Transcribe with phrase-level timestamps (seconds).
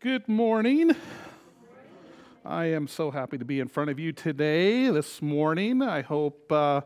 [0.00, 0.94] Good morning.
[2.44, 5.80] I am so happy to be in front of you today, this morning.
[5.80, 6.82] I hope uh,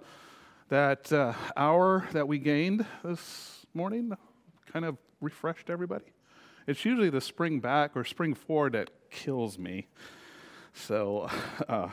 [0.68, 4.12] that uh, hour that we gained this morning
[4.72, 6.04] kind of refreshed everybody.
[6.68, 9.88] It's usually the spring back or spring forward that kills me.
[10.72, 11.28] So,
[11.68, 11.88] uh,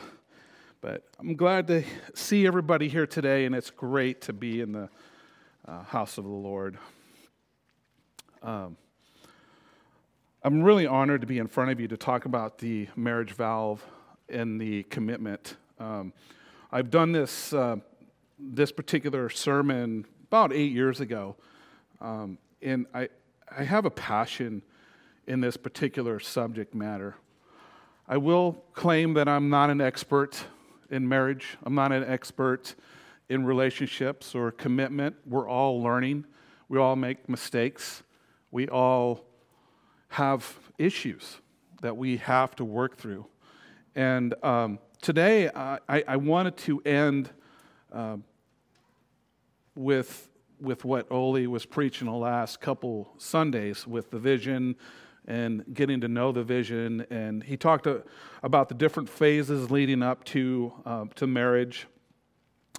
[0.80, 1.82] but I'm glad to
[2.14, 4.88] see everybody here today, and it's great to be in the
[5.66, 6.78] uh, house of the Lord.
[8.40, 8.76] Um,
[10.48, 13.84] I'm really honored to be in front of you to talk about the marriage valve
[14.30, 15.58] and the commitment.
[15.78, 16.14] Um,
[16.72, 17.76] I've done this, uh,
[18.38, 21.36] this particular sermon about eight years ago,
[22.00, 23.10] um, and I,
[23.54, 24.62] I have a passion
[25.26, 27.16] in this particular subject matter.
[28.08, 30.42] I will claim that I'm not an expert
[30.88, 32.74] in marriage, I'm not an expert
[33.28, 35.14] in relationships or commitment.
[35.26, 36.24] We're all learning,
[36.70, 38.02] we all make mistakes,
[38.50, 39.27] we all
[40.08, 41.38] have issues
[41.82, 43.26] that we have to work through.
[43.94, 47.30] And um, today, I, I, wanted to end
[47.92, 48.16] uh,
[49.74, 54.76] with, with what Oli was preaching the last couple Sundays with the vision
[55.26, 57.06] and getting to know the vision.
[57.10, 58.02] And he talked to,
[58.42, 61.86] about the different phases leading up to, uh, to marriage.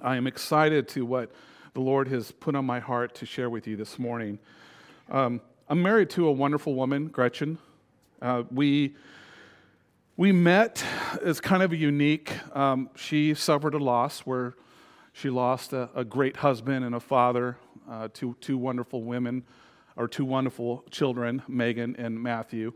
[0.01, 1.31] I am excited to what
[1.73, 4.39] the Lord has put on my heart to share with you this morning.
[5.09, 5.41] Um,
[5.71, 7.59] I'm married to a wonderful woman, Gretchen.
[8.19, 8.95] Uh, we,
[10.17, 10.83] we met
[11.23, 14.55] as kind of a unique, um, she suffered a loss where
[15.13, 17.55] she lost a, a great husband and a father
[17.87, 19.43] uh, to two wonderful women,
[19.95, 22.73] or two wonderful children, Megan and Matthew.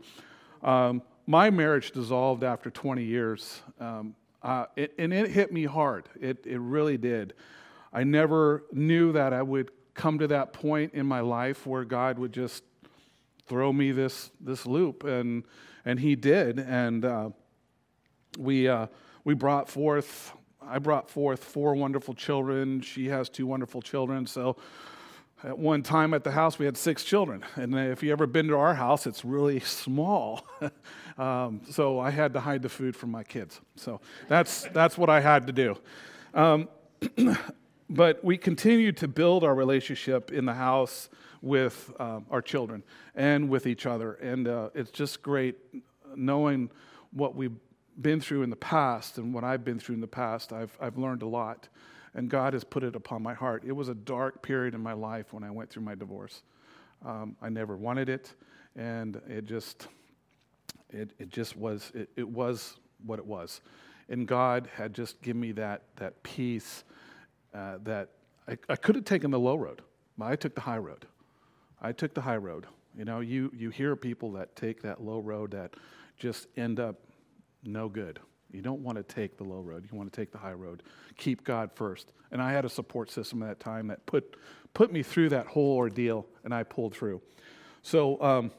[0.62, 6.08] Um, my marriage dissolved after 20 years, um, uh, it, and it hit me hard.
[6.20, 7.34] It, it really did.
[7.92, 12.20] I never knew that I would come to that point in my life where God
[12.20, 12.62] would just
[13.46, 15.04] throw me this this loop.
[15.04, 15.44] And
[15.84, 16.58] and he did.
[16.58, 17.30] And uh,
[18.38, 18.86] we uh,
[19.24, 20.32] we brought forth
[20.66, 22.80] I brought forth four wonderful children.
[22.80, 24.26] She has two wonderful children.
[24.26, 24.56] So
[25.42, 27.44] at one time at the house we had six children.
[27.56, 30.46] And if you ever been to our house it's really small.
[31.16, 33.60] Um, so I had to hide the food from my kids.
[33.76, 35.76] So that's that's what I had to do.
[36.34, 36.68] Um,
[37.88, 41.08] but we continued to build our relationship in the house
[41.44, 42.82] with uh, our children
[43.14, 44.14] and with each other.
[44.14, 45.56] And uh, it's just great
[46.16, 46.70] knowing
[47.12, 47.56] what we've
[48.00, 50.52] been through in the past and what I've been through in the past.
[50.52, 51.68] I've, I've learned a lot,
[52.14, 53.62] and God has put it upon my heart.
[53.66, 56.42] It was a dark period in my life when I went through my divorce.
[57.04, 58.32] Um, I never wanted it,
[58.74, 59.88] and it just,
[60.90, 63.60] it, it just was, it, it was what it was.
[64.08, 66.84] And God had just given me that, that peace
[67.52, 68.08] uh, that
[68.48, 69.82] I, I could have taken the low road,
[70.16, 71.06] but I took the high road.
[71.84, 72.66] I took the high road.
[72.96, 75.74] You know, you, you hear people that take that low road that
[76.16, 76.96] just end up
[77.62, 78.20] no good.
[78.50, 79.86] You don't want to take the low road.
[79.90, 80.82] You want to take the high road.
[81.18, 82.12] Keep God first.
[82.32, 84.36] And I had a support system at that time that put,
[84.72, 87.20] put me through that whole ordeal, and I pulled through.
[87.82, 88.50] So, um,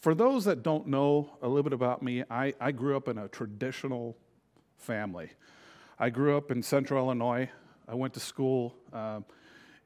[0.00, 3.18] for those that don't know a little bit about me, I, I grew up in
[3.18, 4.16] a traditional
[4.78, 5.30] family.
[5.96, 7.50] I grew up in central Illinois.
[7.86, 8.74] I went to school.
[8.92, 9.20] Uh,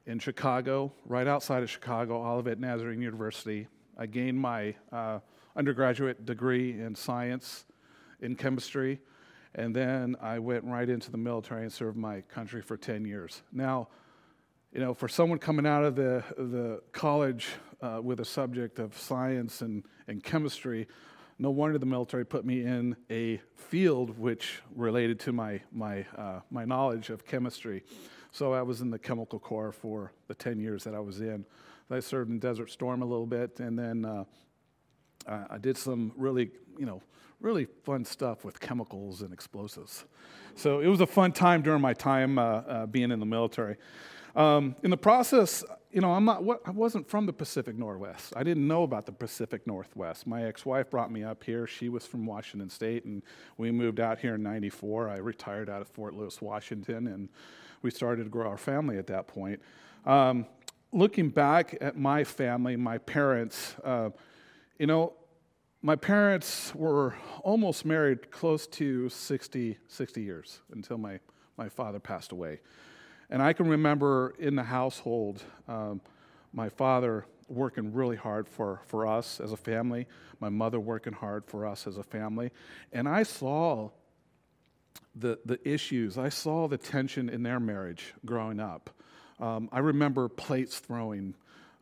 [0.05, 3.67] in Chicago, right outside of Chicago, Olivet Nazarene University.
[3.97, 5.19] I gained my uh,
[5.55, 7.65] undergraduate degree in science,
[8.21, 8.99] in chemistry,
[9.55, 13.41] and then I went right into the military and served my country for 10 years.
[13.51, 13.87] Now,
[14.71, 17.47] you know, for someone coming out of the, the college
[17.81, 20.87] uh, with a subject of science and, and chemistry,
[21.39, 26.41] no wonder the military put me in a field which related to my, my, uh,
[26.51, 27.83] my knowledge of chemistry.
[28.35, 31.45] So I was in the chemical corps for the 10 years that I was in.
[31.89, 34.25] I served in Desert Storm a little bit, and then uh,
[35.25, 37.01] I did some really, you know,
[37.39, 40.03] really fun stuff with chemicals and explosives.
[40.53, 43.77] So it was a fun time during my time uh, uh, being in the military.
[44.35, 45.63] Um, in the process,
[45.93, 48.33] you know, I'm not, I wasn't from the Pacific Northwest.
[48.35, 50.27] I didn't know about the Pacific Northwest.
[50.27, 51.67] My ex wife brought me up here.
[51.67, 53.23] She was from Washington State, and
[53.57, 55.07] we moved out here in 94.
[55.07, 57.29] I retired out of Fort Lewis, Washington, and
[57.85, 59.61] we started to grow our family at that point.
[60.07, 60.47] Um,
[60.91, 64.09] looking back at my family, my parents, uh,
[64.79, 65.13] you know,
[65.83, 71.19] my parents were almost married close to 60, 60 years until my,
[71.57, 72.59] my father passed away.
[73.29, 76.01] And I can remember in the household, um,
[76.53, 80.07] my father working really hard for, for us as a family,
[80.39, 82.49] my mother working hard for us as a family.
[82.91, 83.91] And I saw
[85.15, 86.17] the, the issues.
[86.17, 88.89] I saw the tension in their marriage growing up.
[89.39, 91.33] Um, I remember plates throwing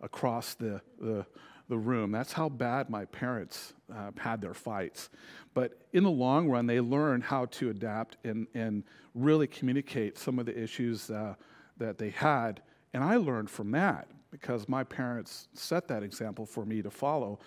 [0.02, 1.26] across the, the,
[1.70, 2.12] the room.
[2.12, 5.10] That's how bad my parents uh, had their fights.
[5.54, 8.84] But in the long run, they learned how to adapt and, and
[9.14, 11.36] really communicate some of the issues uh,
[11.78, 12.62] that they had.
[12.94, 17.40] And I learned from that because my parents set that example for me to follow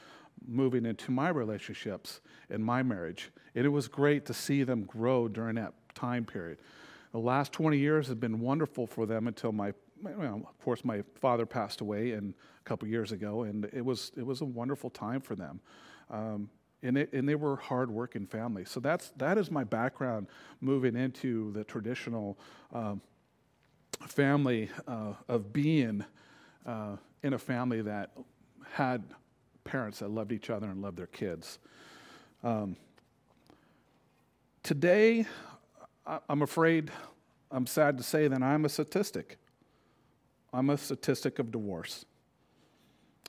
[0.47, 3.31] moving into my relationships and my marriage.
[3.55, 6.59] And it was great to see them grow during that time period.
[7.12, 9.73] The last 20 years have been wonderful for them until my,
[10.03, 14.12] well, of course, my father passed away and a couple years ago, and it was,
[14.17, 15.61] it was a wonderful time for them.
[16.11, 16.50] Um,
[16.83, 18.65] and, it, and they were hardworking family.
[18.65, 20.27] So that's, that is my background
[20.61, 22.38] moving into the traditional
[22.73, 23.00] um,
[24.06, 26.05] family uh, of being
[26.67, 28.11] uh, in a family that
[28.73, 29.03] had
[29.67, 31.59] parents that loved each other and loved their kids.
[32.43, 32.77] Um,
[34.63, 35.27] today,
[36.29, 36.91] I'm afraid,
[37.51, 39.39] I'm sad to say that I'm a statistic.
[40.53, 42.05] I'm a statistic of divorce.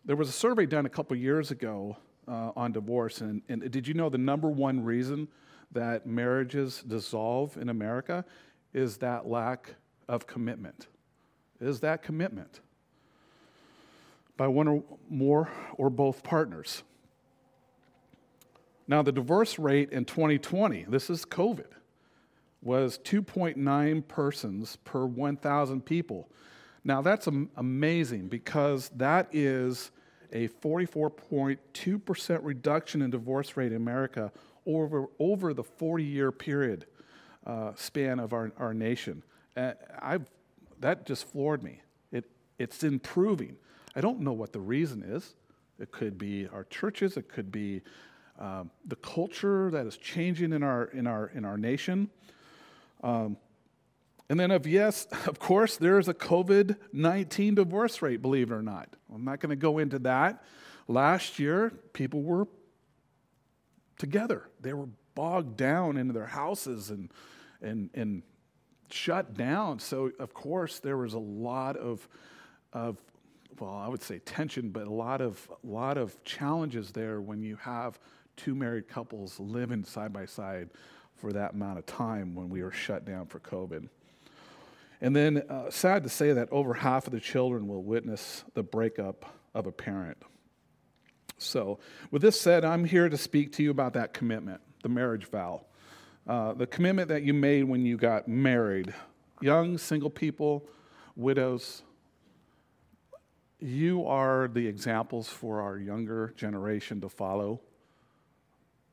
[0.06, 1.98] There was a survey done a couple years ago
[2.28, 5.28] uh, on divorce, and, and did you know the number one reason
[5.72, 8.24] that marriages dissolve in America
[8.74, 9.76] is that lack
[10.08, 10.88] of commitment?
[11.60, 12.62] Is that commitment?
[14.38, 16.84] By one or more or both partners.
[18.88, 21.68] Now, the divorce rate in 2020, this is COVID,
[22.62, 26.30] was 2.9 persons per 1,000 people.
[26.86, 29.92] Now, that's amazing because that is
[30.32, 34.32] a 44.2% reduction in divorce rate in America
[34.66, 36.86] over, over the 40 year period
[37.46, 39.24] uh, span of our, our nation.
[39.56, 39.74] Uh,
[40.80, 41.82] that just floored me.
[42.12, 42.26] It,
[42.58, 43.58] it's improving.
[43.98, 45.34] I don't know what the reason is.
[45.80, 47.82] It could be our churches, it could be
[48.38, 52.12] um, the culture that is changing in our, in our, in our nation.
[53.04, 53.38] Um,
[54.30, 58.54] and then, of yes, of course, there is a COVID 19 divorce rate, believe it
[58.54, 58.96] or not.
[59.14, 60.44] I'm not going to go into that.
[60.88, 62.48] Last year, people were
[63.98, 67.12] together, they were bogged down into their houses and,
[67.64, 68.22] and, and
[68.92, 69.80] shut down.
[69.80, 72.08] So, of course, there was a lot of,
[72.72, 72.98] of
[73.60, 77.42] well, I would say tension, but a lot of, a lot of challenges there when
[77.42, 78.00] you have
[78.36, 80.70] two married couples living side by side
[81.16, 83.90] for that amount of time when we were shut down for COVID.
[85.02, 88.64] And then, uh, sad to say that over half of the children will witness the
[88.64, 90.18] breakup of a parent.
[91.38, 95.26] So, with this said, I'm here to speak to you about that commitment, the marriage
[95.26, 95.66] vow.
[96.28, 98.94] Uh, the commitment that you made when you got married.
[99.40, 100.68] Young, single people,
[101.16, 101.84] widows,
[103.60, 107.60] you are the examples for our younger generation to follow,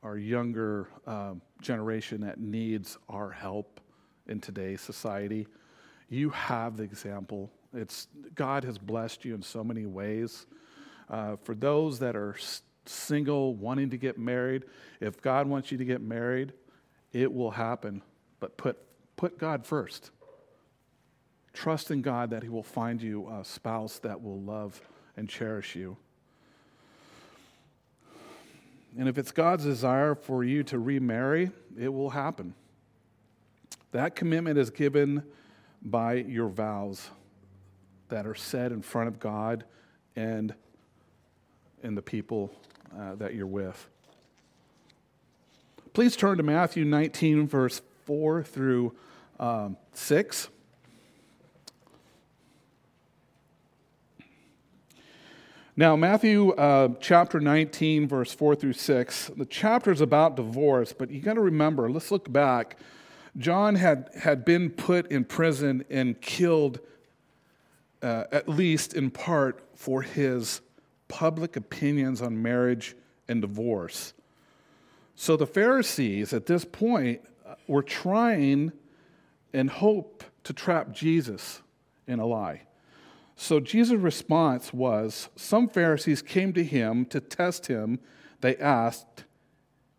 [0.03, 3.81] our younger uh, generation that needs our help
[4.27, 5.47] in today's society.
[6.09, 7.51] You have the example.
[7.75, 10.47] It's, God has blessed you in so many ways.
[11.11, 12.37] Uh, for those that are
[12.87, 14.65] single, wanting to get married,
[15.01, 16.53] if God wants you to get married,
[17.13, 18.03] it will happen.
[18.41, 18.79] But put,
[19.17, 20.11] put God first.
[21.55, 24.81] Trust in God that He will find you a spouse that will love
[25.17, 25.97] and cherish you.
[28.99, 32.55] And if it's God's desire for you to remarry, it will happen.
[33.93, 35.23] That commitment is given
[35.83, 37.11] by your vows
[38.09, 39.65] that are said in front of God
[40.17, 40.55] and
[41.83, 42.51] in the people
[42.97, 43.89] uh, that you're with.
[45.93, 48.95] Please turn to Matthew 19, verse 4 through
[49.39, 50.49] um, 6.
[55.77, 61.11] Now, Matthew uh, chapter 19, verse 4 through 6, the chapter is about divorce, but
[61.11, 62.79] you got to remember, let's look back.
[63.37, 66.79] John had, had been put in prison and killed,
[68.03, 70.61] uh, at least in part, for his
[71.09, 72.95] public opinions on marriage
[73.27, 74.13] and divorce.
[75.17, 78.71] So the Pharisees at this point uh, were trying
[79.53, 81.63] and hope to trap Jesus
[82.07, 82.63] in a lie.
[83.37, 87.99] So Jesus' response was Some Pharisees came to him to test him.
[88.41, 89.25] They asked,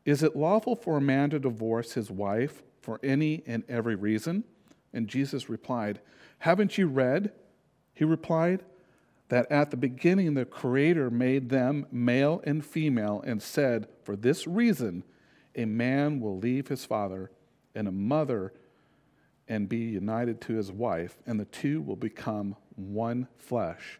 [0.06, 4.44] Is it lawful for a man to divorce his wife for any and every reason?
[4.94, 6.00] And Jesus replied,
[6.40, 7.34] Haven't you read?
[7.94, 8.64] He replied,
[9.30, 14.46] that at the beginning the Creator made them male and female and said, For this
[14.46, 15.04] reason,
[15.56, 17.32] a man will leave his father
[17.74, 18.54] and a mother
[19.48, 24.00] and be united to his wife, and the two will become one flesh.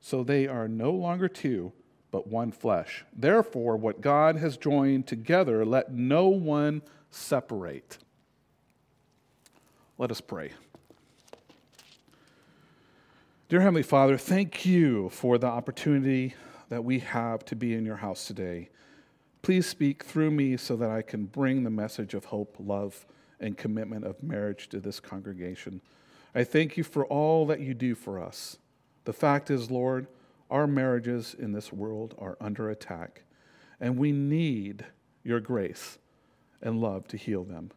[0.00, 1.72] So they are no longer two,
[2.10, 3.04] but one flesh.
[3.16, 7.98] Therefore, what God has joined together, let no one separate.
[9.98, 10.52] Let us pray.
[13.48, 16.34] Dear Heavenly Father, thank you for the opportunity
[16.70, 18.70] that we have to be in your house today.
[19.42, 23.04] Please speak through me so that I can bring the message of hope, love,
[23.40, 25.82] and commitment of marriage to this congregation.
[26.34, 28.56] I thank you for all that you do for us.
[29.04, 30.06] The fact is, Lord,
[30.50, 33.22] our marriages in this world are under attack,
[33.80, 34.84] and we need
[35.22, 35.98] your grace
[36.60, 37.70] and love to heal them.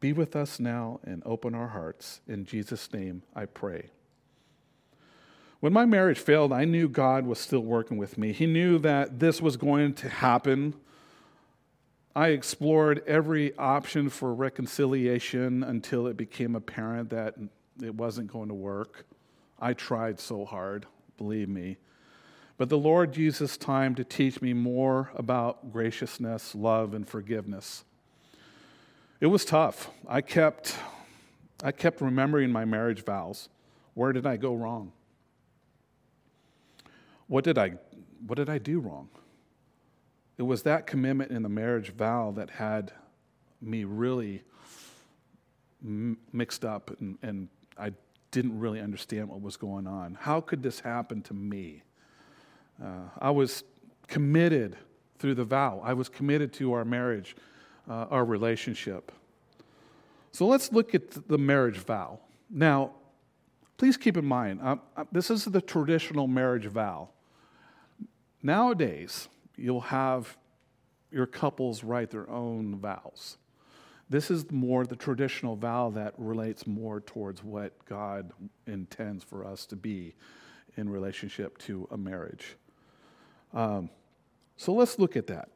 [0.00, 2.20] Be with us now and open our hearts.
[2.26, 3.90] In Jesus' name, I pray.
[5.60, 8.32] When my marriage failed, I knew God was still working with me.
[8.32, 10.74] He knew that this was going to happen.
[12.14, 17.36] I explored every option for reconciliation until it became apparent that
[17.82, 19.06] it wasn't going to work.
[19.60, 21.78] I tried so hard, believe me.
[22.56, 27.84] But the Lord uses time to teach me more about graciousness, love, and forgiveness.
[29.20, 29.90] It was tough.
[30.06, 30.76] I kept,
[31.62, 33.48] I kept remembering my marriage vows.
[33.94, 34.92] Where did I go wrong?
[37.26, 37.74] What did I,
[38.26, 39.08] what did I do wrong?
[40.36, 42.92] It was that commitment in the marriage vow that had
[43.60, 44.42] me really
[45.80, 47.92] mixed up, and, and I
[48.30, 50.16] didn't really understand what was going on.
[50.20, 51.82] How could this happen to me?
[52.82, 53.62] Uh, I was
[54.08, 54.76] committed
[55.18, 57.36] through the vow, I was committed to our marriage,
[57.88, 59.12] uh, our relationship.
[60.32, 62.18] So let's look at the marriage vow.
[62.50, 62.90] Now,
[63.78, 67.10] please keep in mind, uh, uh this is the traditional marriage vow.
[68.42, 70.36] Nowadays, you'll have
[71.10, 73.38] your couples write their own vows.
[74.10, 78.32] This is more the traditional vow that relates more towards what God
[78.66, 80.14] intends for us to be
[80.76, 82.56] in relationship to a marriage.
[83.52, 83.88] Um,
[84.56, 85.48] so let's look at that.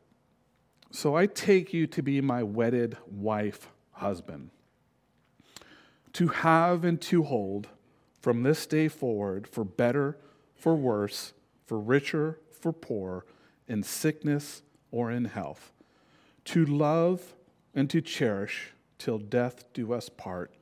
[0.91, 4.51] So I take you to be my wedded wife, husband,
[6.15, 7.69] to have and to hold
[8.21, 10.17] from this day forward for better,
[10.55, 11.35] for worse,
[11.67, 13.27] for richer, for poor,
[13.67, 15.73] in sickness or in health,
[16.47, 17.35] to love
[17.75, 20.53] and to cherish till death do us part.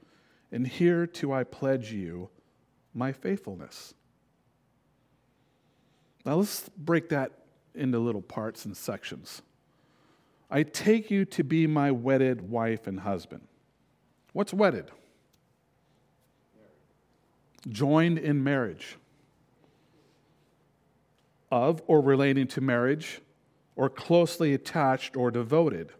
[0.52, 2.28] And here hereto I pledge you
[2.94, 3.94] my faithfulness.
[6.24, 7.32] Now let's break that
[7.74, 9.42] into little parts and sections.
[10.50, 13.46] I take you to be my wedded wife and husband.
[14.32, 14.90] What's wedded?
[17.68, 18.96] Joined in marriage
[21.50, 23.20] of or relating to marriage,
[23.76, 25.92] or closely attached or devoted.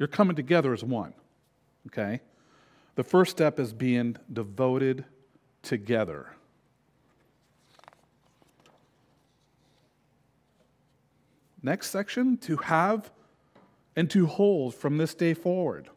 [0.00, 1.14] You're coming together as one,
[1.86, 2.20] okay?
[2.96, 5.04] The first step is being devoted
[5.62, 6.34] together.
[11.62, 13.12] Next section to have
[13.94, 15.88] and to hold from this day forward.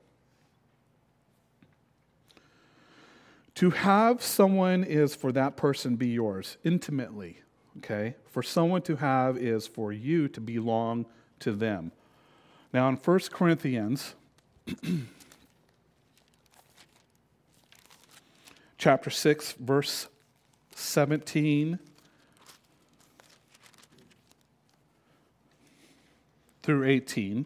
[3.55, 7.39] To have someone is for that person be yours intimately
[7.77, 8.15] okay?
[8.29, 11.05] For someone to have is for you to belong
[11.39, 11.91] to them.
[12.73, 14.15] Now, in 1 Corinthians
[18.79, 20.07] chapter 6, verse
[20.73, 21.77] 17
[26.63, 27.45] through 18.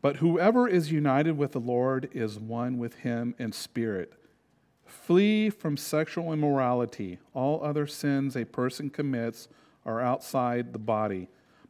[0.00, 4.12] But whoever is united with the Lord is one with him in spirit.
[4.86, 7.18] Flee from sexual immorality.
[7.34, 9.48] All other sins a person commits
[9.84, 11.28] are outside the body,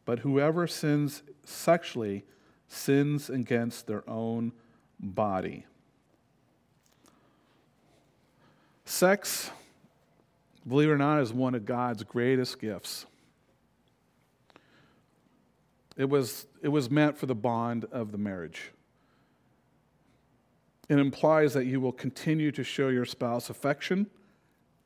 [0.09, 2.25] but whoever sins sexually
[2.67, 4.53] sins against their own
[4.99, 5.67] body.
[8.87, 9.50] Sex,
[10.67, 13.05] believe it or not, is one of God's greatest gifts.
[15.99, 18.73] It was, it was meant for the bond of the marriage.
[20.88, 24.07] It implies that you will continue to show your spouse affection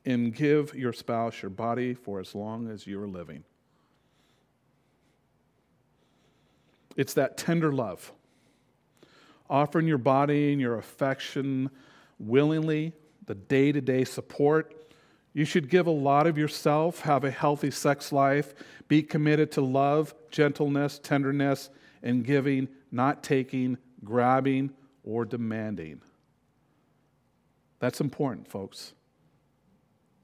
[0.03, 3.45] and give your spouse your body for as long as you are living.
[6.95, 8.11] It's that tender love.
[9.49, 11.69] Offering your body and your affection
[12.19, 12.93] willingly,
[13.25, 14.75] the day to day support.
[15.33, 18.53] You should give a lot of yourself, have a healthy sex life,
[18.87, 21.69] be committed to love, gentleness, tenderness,
[22.03, 24.71] and giving, not taking, grabbing,
[25.03, 26.01] or demanding.
[27.79, 28.93] That's important, folks.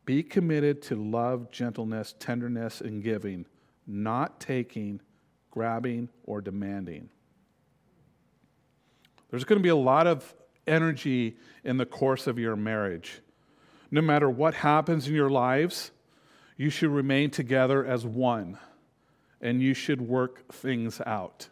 [0.06, 3.46] Be committed to love, gentleness, tenderness, and giving,
[3.86, 5.02] not taking,
[5.52, 7.10] grabbing, or demanding.
[9.30, 10.34] There's going to be a lot of
[10.68, 13.22] energy in the course of your marriage.
[13.92, 15.92] No matter what happens in your lives,
[16.58, 18.58] you should remain together as one
[19.42, 21.48] and you should work things out.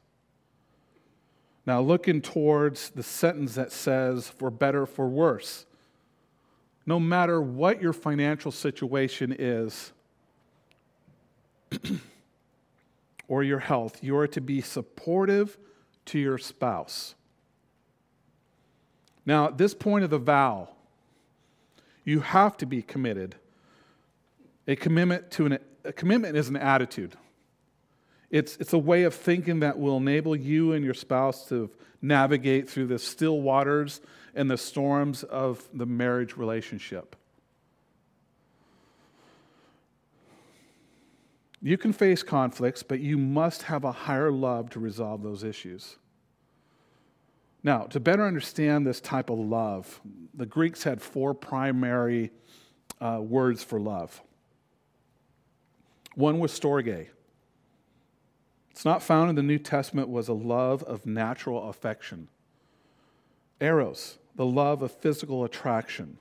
[1.65, 5.65] Now, looking towards the sentence that says, for better, for worse.
[6.85, 9.91] No matter what your financial situation is,
[13.27, 15.57] or your health, you are to be supportive
[16.05, 17.15] to your spouse.
[19.25, 20.69] Now, at this point of the vow,
[22.05, 23.35] you have to be committed.
[24.67, 27.15] A commitment to an a commitment is an attitude.
[28.29, 32.69] It's, it's a way of thinking that will enable you and your spouse to navigate
[32.69, 34.01] through the still waters
[34.35, 37.15] and the storms of the marriage relationship.
[41.67, 45.97] You can face conflicts, but you must have a higher love to resolve those issues.
[47.61, 49.99] Now, to better understand this type of love,
[50.33, 52.31] the Greeks had four primary
[53.01, 54.21] uh, words for love.
[56.15, 57.07] One was storge.
[58.71, 62.29] It's not found in the New Testament was a love of natural affection.
[63.59, 66.17] Eros, the love of physical attraction.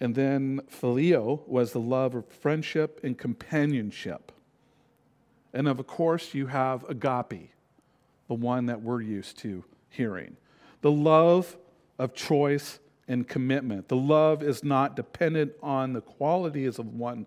[0.00, 4.32] And then phileo was the love of friendship and companionship.
[5.52, 7.50] And of course, you have agape,
[8.28, 10.36] the one that we're used to hearing.
[10.80, 11.56] The love
[11.98, 12.78] of choice
[13.08, 13.88] and commitment.
[13.88, 17.26] The love is not dependent on the qualities of one,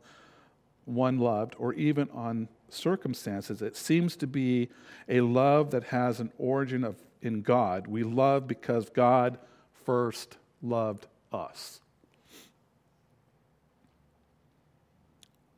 [0.85, 3.61] one loved or even on circumstances.
[3.61, 4.69] It seems to be
[5.07, 7.87] a love that has an origin of, in God.
[7.87, 9.37] We love because God
[9.85, 11.81] first loved us.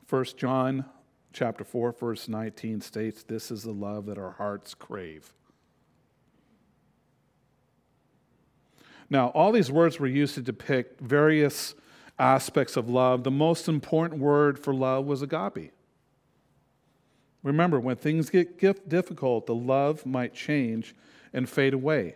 [0.09, 0.85] 1 John
[1.33, 5.33] chapter 4 verse 19 states this is the love that our hearts crave.
[9.09, 11.75] Now, all these words were used to depict various
[12.17, 13.23] aspects of love.
[13.23, 15.71] The most important word for love was agape.
[17.43, 20.95] Remember, when things get difficult, the love might change
[21.31, 22.15] and fade away.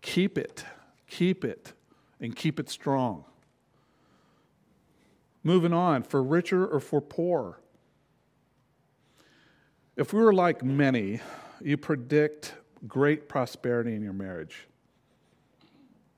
[0.00, 0.64] Keep it,
[1.06, 1.74] keep it,
[2.18, 3.24] and keep it strong.
[5.42, 7.60] Moving on, for richer or for poor.
[9.96, 11.20] If we were like many,
[11.60, 12.54] you predict
[12.86, 14.66] great prosperity in your marriage.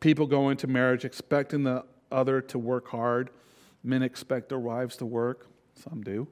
[0.01, 3.31] People go into marriage expecting the other to work hard.
[3.83, 6.29] Men expect their wives to work, some do.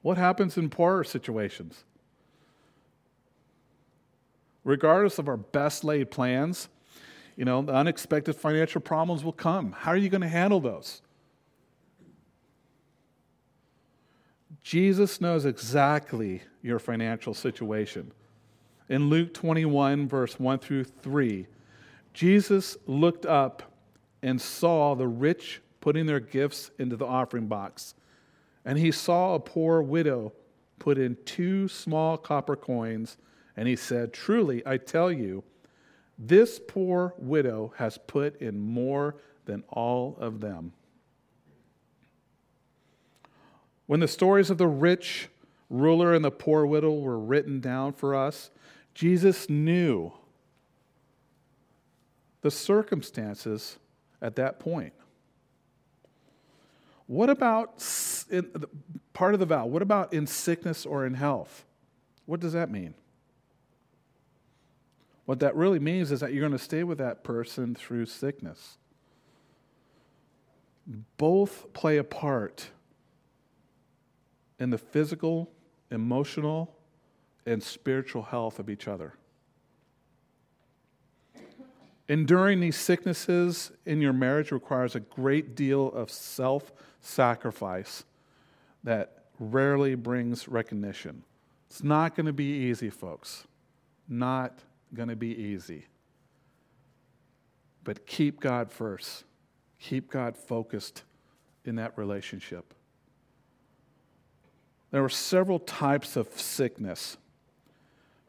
[0.00, 1.84] What happens in poorer situations?
[4.64, 6.68] Regardless of our best laid plans,
[7.38, 9.72] you know, the unexpected financial problems will come.
[9.72, 11.00] How are you going to handle those?
[14.62, 18.12] Jesus knows exactly your financial situation
[18.88, 21.46] in Luke 21, verse 1 through 3,
[22.14, 23.62] Jesus looked up
[24.22, 27.94] and saw the rich putting their gifts into the offering box.
[28.64, 30.32] And he saw a poor widow
[30.78, 33.18] put in two small copper coins.
[33.56, 35.44] And he said, Truly, I tell you,
[36.18, 40.72] this poor widow has put in more than all of them.
[43.86, 45.28] When the stories of the rich
[45.70, 48.50] ruler and the poor widow were written down for us,
[48.94, 50.12] Jesus knew
[52.40, 53.78] the circumstances
[54.20, 54.92] at that point.
[57.06, 57.82] What about
[58.30, 58.50] in,
[59.12, 59.66] part of the vow?
[59.66, 61.64] What about in sickness or in health?
[62.26, 62.94] What does that mean?
[65.28, 68.78] What that really means is that you're going to stay with that person through sickness.
[71.18, 72.70] Both play a part
[74.58, 75.50] in the physical,
[75.90, 76.74] emotional,
[77.44, 79.16] and spiritual health of each other.
[82.08, 88.04] Enduring these sicknesses in your marriage requires a great deal of self sacrifice
[88.82, 91.22] that rarely brings recognition.
[91.68, 93.46] It's not going to be easy, folks.
[94.08, 94.62] Not
[94.94, 95.86] going to be easy.
[97.84, 99.24] But keep God first,
[99.78, 101.02] keep God focused
[101.64, 102.74] in that relationship.
[104.90, 107.16] There were several types of sickness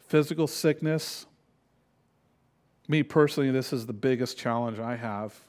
[0.10, 1.28] physical sickness.
[2.88, 5.40] Me personally, this is the biggest challenge I have.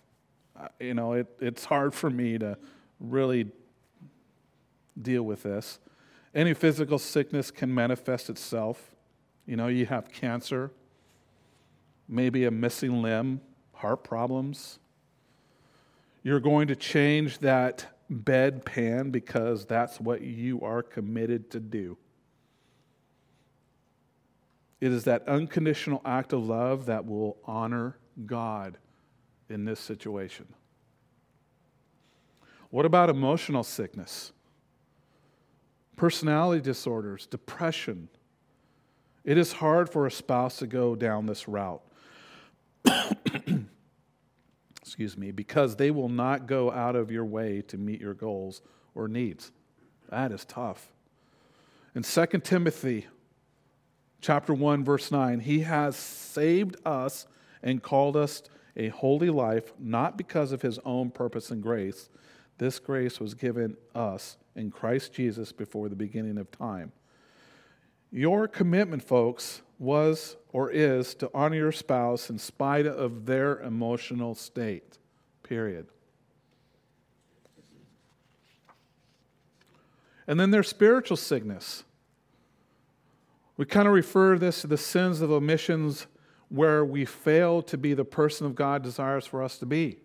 [0.78, 2.58] You know, it, it's hard for me to
[3.00, 3.46] really
[5.00, 5.78] deal with this.
[6.34, 8.94] Any physical sickness can manifest itself.
[9.46, 10.70] You know, you have cancer,
[12.10, 13.40] maybe a missing limb,
[13.72, 14.78] heart problems.
[16.22, 21.96] You're going to change that bedpan because that's what you are committed to do.
[24.80, 27.96] It is that unconditional act of love that will honor
[28.26, 28.78] God
[29.48, 30.46] in this situation.
[32.70, 34.32] What about emotional sickness?
[35.96, 38.08] Personality disorders, depression.
[39.22, 41.82] It is hard for a spouse to go down this route.
[44.80, 48.62] excuse me, because they will not go out of your way to meet your goals
[48.94, 49.52] or needs.
[50.08, 50.90] That is tough.
[51.94, 53.06] In 2 Timothy
[54.20, 57.26] chapter 1 verse 9, he has saved us
[57.62, 58.42] and called us
[58.76, 62.08] a holy life not because of his own purpose and grace.
[62.58, 66.92] This grace was given us in Christ Jesus before the beginning of time.
[68.12, 74.34] Your commitment, folks, was or is to honor your spouse in spite of their emotional
[74.34, 74.98] state.
[75.42, 75.86] Period.
[80.28, 81.82] And then there's spiritual sickness.
[83.56, 86.06] We kind of refer this to the sins of omissions
[86.50, 89.98] where we fail to be the person of God desires for us to be.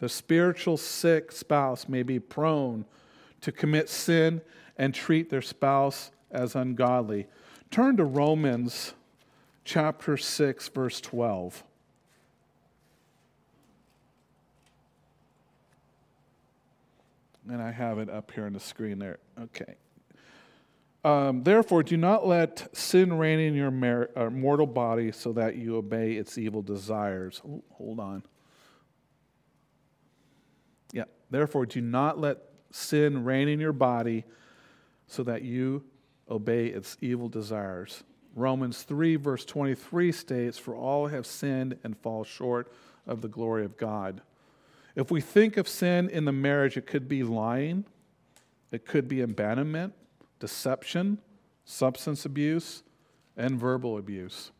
[0.00, 2.84] The spiritual sick spouse may be prone
[3.40, 4.42] to commit sin
[4.76, 7.28] and treat their spouse as ungodly.
[7.70, 8.94] Turn to Romans
[9.64, 11.64] chapter 6, verse 12.
[17.50, 19.18] And I have it up here on the screen there.
[19.38, 19.76] Okay.
[21.04, 25.56] Um, Therefore, do not let sin reign in your mar- uh, mortal body so that
[25.56, 27.42] you obey its evil desires.
[27.44, 28.22] Ooh, hold on.
[30.92, 31.04] Yeah.
[31.30, 32.38] Therefore, do not let
[32.70, 34.24] sin reign in your body
[35.06, 35.84] so that you
[36.30, 38.02] obey its evil desires.
[38.34, 42.72] Romans 3, verse 23 states, For all have sinned and fall short
[43.06, 44.22] of the glory of God.
[44.96, 47.84] If we think of sin in the marriage, it could be lying,
[48.70, 49.94] it could be abandonment,
[50.40, 51.18] deception,
[51.64, 52.82] substance abuse,
[53.36, 54.50] and verbal abuse.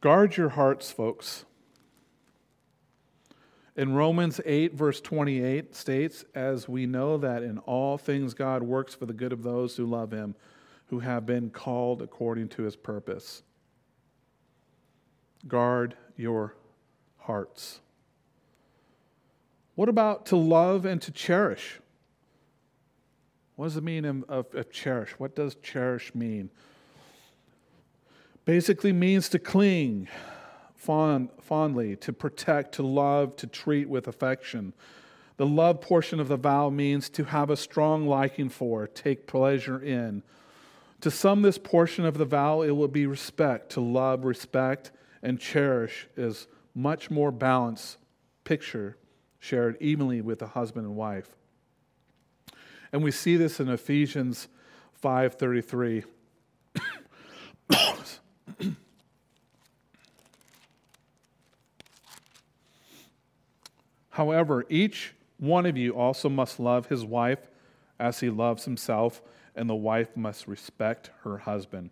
[0.00, 1.44] Guard your hearts, folks.
[3.76, 8.94] In Romans 8, verse 28 states, As we know that in all things God works
[8.94, 10.34] for the good of those who love him,
[10.86, 13.42] who have been called according to his purpose.
[15.46, 16.56] Guard your
[17.18, 17.80] hearts.
[19.76, 21.78] What about to love and to cherish?
[23.54, 25.12] What does it mean of, of, cherish?
[25.18, 26.50] What does cherish mean?
[28.44, 30.08] Basically means to cling
[30.80, 34.72] fond, fondly, to protect, to love, to treat with affection.
[35.36, 39.78] The love portion of the vow means to have a strong liking for, take pleasure
[39.78, 40.22] in.
[41.02, 43.70] To sum this portion of the vow, it will be respect.
[43.72, 44.90] To love, respect,
[45.22, 47.98] and cherish is much more balanced
[48.44, 48.96] picture
[49.38, 51.36] shared evenly with the husband and wife.
[52.90, 54.48] And we see this in Ephesians
[55.02, 56.04] 5:33.
[64.20, 67.38] However, each one of you also must love his wife
[67.98, 69.22] as he loves himself,
[69.56, 71.88] and the wife must respect her husband.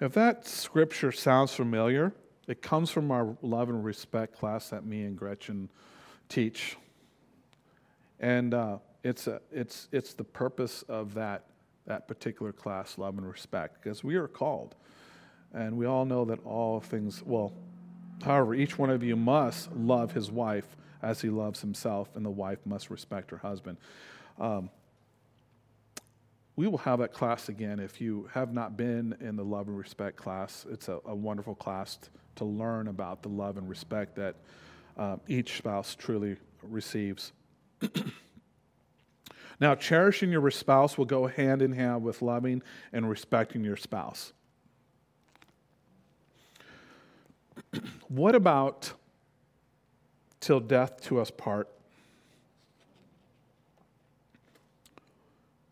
[0.00, 2.12] If that scripture sounds familiar,
[2.46, 5.68] it comes from our love and respect class that me and Gretchen
[6.28, 6.76] teach.
[8.20, 11.46] And uh, it's, a, it's, it's the purpose of that,
[11.86, 14.76] that particular class, love and respect, because we are called.
[15.52, 17.52] And we all know that all things, well,
[18.22, 22.30] however, each one of you must love his wife as he loves himself, and the
[22.30, 23.78] wife must respect her husband.
[24.38, 24.70] Um,
[26.56, 27.80] we will have that class again.
[27.80, 31.54] If you have not been in the love and respect class, it's a, a wonderful
[31.54, 34.36] class t- to learn about the love and respect that
[34.98, 37.32] uh, each spouse truly receives.
[39.60, 44.34] now, cherishing your spouse will go hand in hand with loving and respecting your spouse.
[48.08, 48.92] what about
[50.40, 51.68] till death to us part.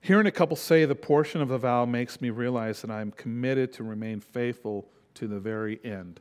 [0.00, 3.72] Hearing a couple say the portion of the vow makes me realize that I'm committed
[3.74, 6.20] to remain faithful to the very end.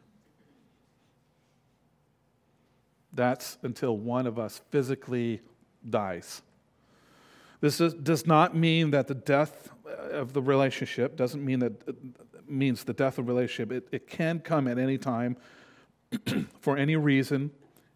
[3.13, 5.41] That's until one of us physically
[5.89, 6.41] dies.
[7.61, 11.87] This is, does not mean that the death uh, of the relationship doesn't mean that
[11.87, 11.93] uh,
[12.47, 13.71] means the death of relationship.
[13.71, 15.37] It, it can come at any time
[16.59, 17.51] for any reason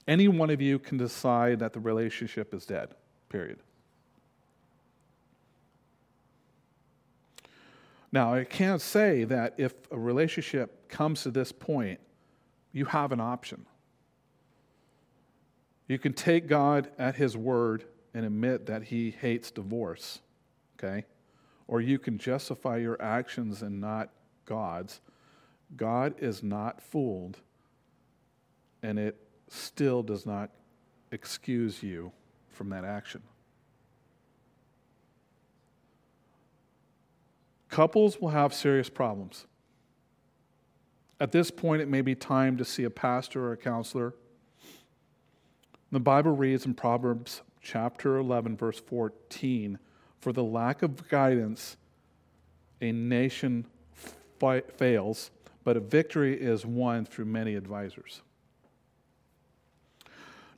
[0.08, 2.96] any one of you can decide that the relationship is dead,
[3.30, 3.60] period.
[8.12, 12.00] Now, I can't say that if a relationship comes to this point,
[12.74, 13.66] you have an option.
[15.88, 20.20] You can take God at His word and admit that He hates divorce,
[20.78, 21.06] okay?
[21.68, 24.10] Or you can justify your actions and not
[24.46, 25.00] God's.
[25.78, 27.38] God is not fooled,
[28.84, 29.18] and it
[29.52, 30.50] still does not
[31.12, 32.12] excuse you
[32.50, 33.22] from that action.
[37.70, 39.46] Couples will have serious problems.
[41.20, 44.14] At this point, it may be time to see a pastor or a counselor.
[45.92, 49.78] The Bible reads in Proverbs chapter 11, verse 14
[50.20, 51.78] For the lack of guidance,
[52.82, 53.66] a nation
[54.40, 55.32] fi- fails,
[55.64, 58.22] but a victory is won through many advisors.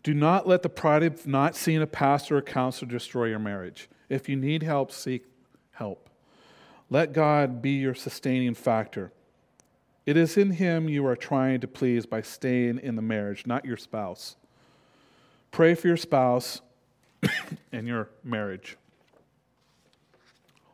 [0.03, 3.89] Do not let the pride of not seeing a pastor or counselor destroy your marriage.
[4.09, 5.23] If you need help, seek
[5.71, 6.09] help.
[6.89, 9.13] Let God be your sustaining factor.
[10.05, 13.63] It is in Him you are trying to please by staying in the marriage, not
[13.63, 14.35] your spouse.
[15.51, 16.61] Pray for your spouse
[17.71, 18.77] and your marriage.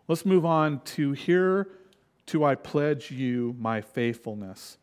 [0.08, 1.70] Let's move on to here
[2.26, 4.78] to I pledge you my faithfulness.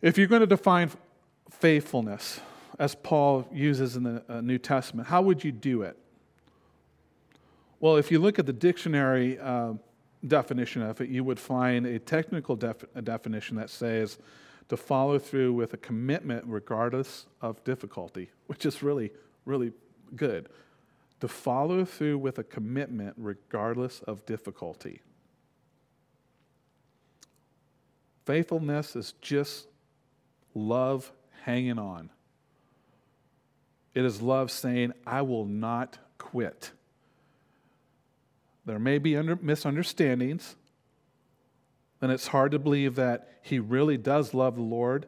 [0.00, 0.90] If you're going to define
[1.50, 2.40] faithfulness,
[2.80, 5.98] as Paul uses in the uh, New Testament, how would you do it?
[7.78, 9.74] Well, if you look at the dictionary uh,
[10.26, 14.18] definition of it, you would find a technical def- a definition that says
[14.70, 19.10] to follow through with a commitment regardless of difficulty, which is really,
[19.44, 19.72] really
[20.16, 20.48] good.
[21.20, 25.02] To follow through with a commitment regardless of difficulty.
[28.24, 29.66] Faithfulness is just
[30.54, 31.12] love
[31.44, 32.08] hanging on.
[33.94, 36.72] It is love saying, I will not quit.
[38.64, 40.56] There may be under, misunderstandings,
[42.00, 45.06] and it's hard to believe that he really does love the Lord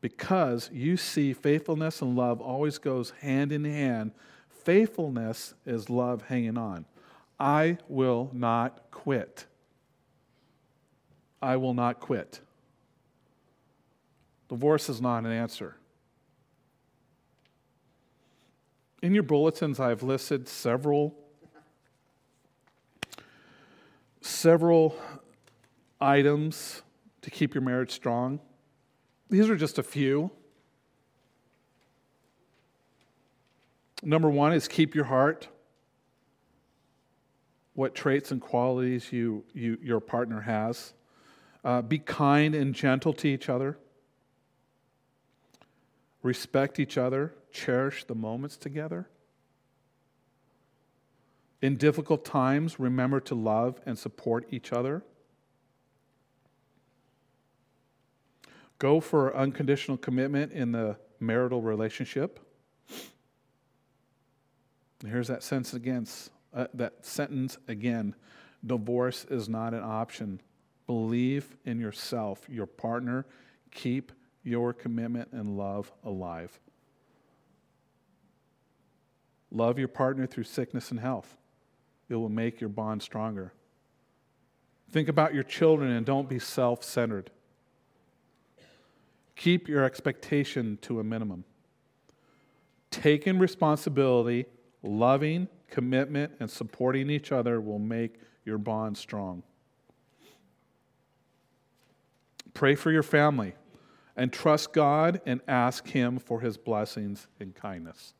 [0.00, 4.12] because you see faithfulness and love always goes hand in hand.
[4.48, 6.84] Faithfulness is love hanging on.
[7.38, 9.46] I will not quit.
[11.40, 12.40] I will not quit.
[14.48, 15.76] Divorce is not an answer.
[19.02, 21.14] In your bulletins, I've listed several
[24.20, 24.96] several
[26.00, 26.82] items
[27.22, 28.38] to keep your marriage strong.
[29.28, 30.30] These are just a few.
[34.04, 35.48] Number one is keep your heart.
[37.74, 40.92] What traits and qualities you, you your partner has.
[41.64, 43.78] Uh, be kind and gentle to each other.
[46.22, 49.08] Respect each other cherish the moments together.
[51.60, 55.04] In difficult times, remember to love and support each other.
[58.78, 62.40] Go for unconditional commitment in the marital relationship.
[65.06, 66.06] Here's that sentence again.
[66.52, 68.14] Uh, that sentence again.
[68.64, 70.40] Divorce is not an option.
[70.86, 73.24] Believe in yourself, your partner.
[73.70, 74.12] Keep
[74.44, 76.58] your commitment and love alive.
[79.50, 81.36] Love your partner through sickness and health,
[82.08, 83.52] it will make your bond stronger.
[84.90, 87.30] Think about your children and don't be self centered.
[89.36, 91.44] Keep your expectation to a minimum.
[92.90, 94.44] Taking responsibility,
[94.82, 99.42] loving, commitment, and supporting each other will make your bond strong.
[102.52, 103.54] Pray for your family
[104.16, 108.14] and trust God and ask Him for His blessings and kindness.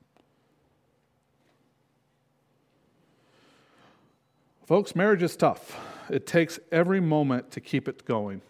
[4.66, 5.78] Folks, marriage is tough.
[6.08, 8.40] It takes every moment to keep it going.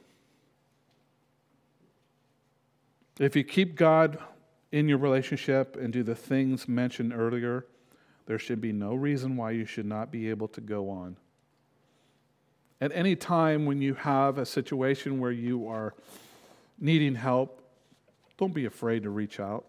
[3.18, 4.18] If you keep God
[4.70, 7.66] in your relationship and do the things mentioned earlier,
[8.26, 11.16] there should be no reason why you should not be able to go on.
[12.81, 15.94] At any time when you have a situation where you are
[16.83, 17.62] needing help,
[18.37, 19.64] don't be afraid to reach out.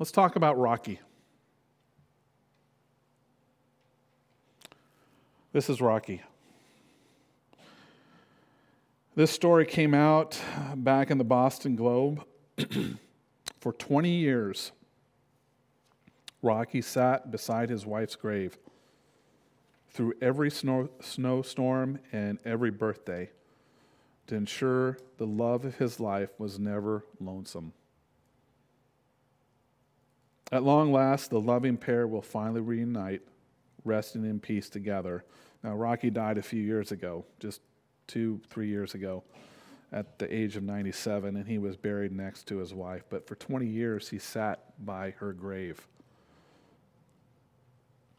[0.00, 0.98] Let's talk about Rocky.
[5.52, 6.20] This is Rocky.
[9.14, 10.36] This story came out
[10.74, 12.24] back in the Boston Globe.
[13.60, 14.72] For 20 years,
[16.42, 18.58] Rocky sat beside his wife's grave
[19.94, 23.30] through every snow, snowstorm and every birthday
[24.26, 27.72] to ensure the love of his life was never lonesome.
[30.50, 33.22] At long last, the loving pair will finally reunite,
[33.84, 35.24] resting in peace together.
[35.62, 37.60] Now, Rocky died a few years ago, just
[38.06, 39.22] two, three years ago,
[39.92, 43.04] at the age of 97, and he was buried next to his wife.
[43.08, 45.86] But for 20 years, he sat by her grave.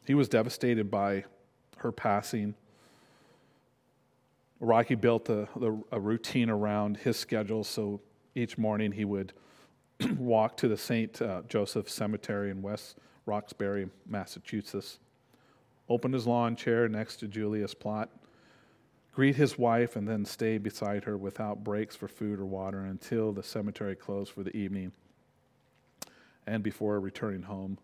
[0.04, 1.24] He was devastated by
[1.76, 2.54] her passing.
[4.60, 5.48] Rocky built a,
[5.92, 8.00] a routine around his schedule, so
[8.34, 9.32] each morning he would
[10.18, 11.20] walk to the St.
[11.20, 14.98] Uh, Joseph Cemetery in West Roxbury, Massachusetts,
[15.88, 18.10] open his lawn chair next to Julia's plot,
[19.12, 23.32] greet his wife, and then stay beside her without breaks for food or water until
[23.32, 24.92] the cemetery closed for the evening
[26.46, 27.78] and before returning home.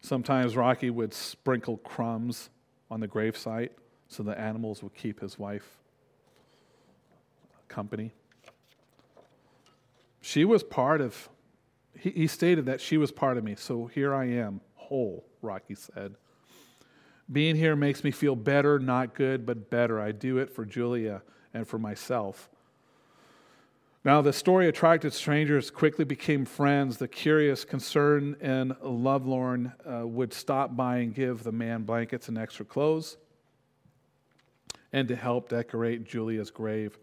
[0.00, 2.50] Sometimes Rocky would sprinkle crumbs
[2.90, 3.70] on the gravesite
[4.08, 5.78] so the animals would keep his wife
[7.68, 8.12] company.
[10.20, 11.28] She was part of,
[11.96, 15.74] he, he stated that she was part of me, so here I am, whole, Rocky
[15.74, 16.16] said.
[17.30, 20.00] Being here makes me feel better, not good, but better.
[20.00, 21.22] I do it for Julia
[21.54, 22.50] and for myself.
[24.02, 26.96] Now, the story attracted strangers, quickly became friends.
[26.96, 32.38] The curious, concerned, and lovelorn uh, would stop by and give the man blankets and
[32.38, 33.18] extra clothes
[34.92, 36.98] and to help decorate Julia's grave.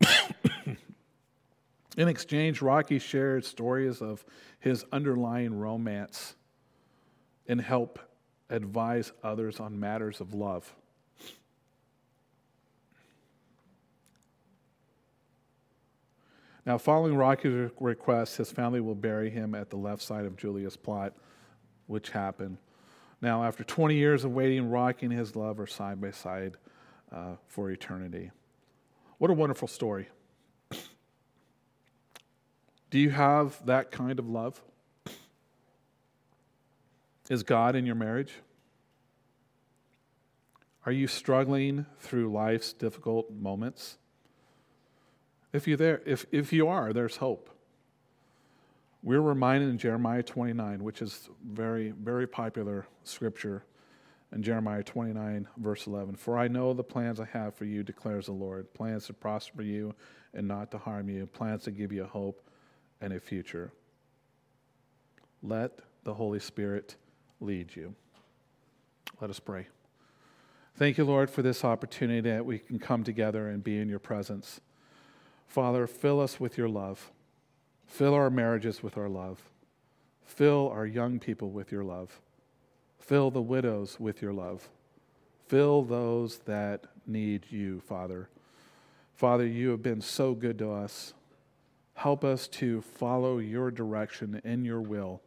[1.96, 4.24] In exchange, Rocky shared stories of
[4.60, 6.36] his underlying romance
[7.48, 7.98] and help
[8.50, 10.74] advise others on matters of love.
[16.66, 20.76] Now, following Rocky's request, his family will bury him at the left side of Julia's
[20.76, 21.12] plot,
[21.86, 22.56] which happened.
[23.20, 26.56] Now, after 20 years of waiting, Rocky and his love are side by side
[27.12, 28.30] uh, for eternity.
[29.18, 30.08] What a wonderful story.
[32.90, 34.62] Do you have that kind of love?
[37.28, 38.32] Is God in your marriage?
[40.86, 43.96] Are you struggling through life's difficult moments?
[45.54, 47.48] If you there, if, if you are, there's hope.
[49.04, 53.64] We're reminded in Jeremiah 29, which is very, very popular scripture,
[54.32, 56.16] in Jeremiah 29, verse 11.
[56.16, 59.62] For I know the plans I have for you, declares the Lord plans to prosper
[59.62, 59.94] you
[60.34, 62.42] and not to harm you, plans to give you hope
[63.00, 63.70] and a future.
[65.40, 66.96] Let the Holy Spirit
[67.40, 67.94] lead you.
[69.20, 69.68] Let us pray.
[70.76, 74.00] Thank you, Lord, for this opportunity that we can come together and be in your
[74.00, 74.60] presence.
[75.46, 77.12] Father, fill us with your love.
[77.86, 79.40] Fill our marriages with our love.
[80.24, 82.20] Fill our young people with your love.
[82.98, 84.68] Fill the widows with your love.
[85.46, 88.28] Fill those that need you, Father.
[89.14, 91.12] Father, you have been so good to us.
[91.94, 95.20] Help us to follow your direction and your will.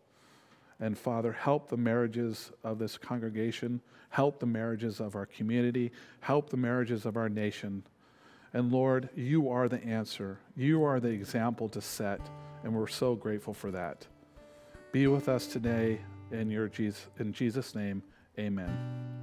[0.80, 6.50] And Father, help the marriages of this congregation, help the marriages of our community, help
[6.50, 7.84] the marriages of our nation.
[8.58, 10.40] And Lord, you are the answer.
[10.56, 12.20] You are the example to set,
[12.64, 14.08] and we're so grateful for that.
[14.92, 18.02] Be with us today in your Jesus in Jesus name.
[18.40, 19.17] Amen.